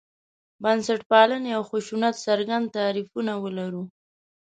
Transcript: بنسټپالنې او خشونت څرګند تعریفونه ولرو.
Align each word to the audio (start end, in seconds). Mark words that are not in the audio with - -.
بنسټپالنې 0.63 1.51
او 1.57 1.63
خشونت 1.69 2.15
څرګند 2.27 2.65
تعریفونه 2.77 3.31
ولرو. 3.43 3.83